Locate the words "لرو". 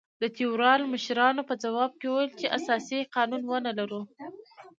3.79-4.01